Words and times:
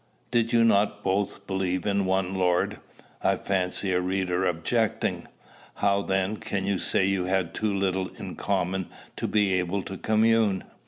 "Did 0.31 0.51
you 0.51 0.63
not 0.63 1.03
both 1.03 1.45
believe 1.45 1.85
in 1.85 2.05
one 2.07 2.33
Lord?" 2.33 2.79
I 3.21 3.35
fancy 3.35 3.93
a 3.93 4.01
reader 4.01 4.47
objecting. 4.47 5.27
"How, 5.75 6.01
then, 6.01 6.37
can 6.37 6.65
you 6.65 6.79
say 6.79 7.05
you 7.05 7.25
had 7.25 7.53
too 7.53 7.75
little 7.77 8.07
in 8.17 8.35
common 8.35 8.89
to 9.17 9.27
be 9.27 9.53
able 9.59 9.83
to 9.83 9.97
commune?" 9.99 10.63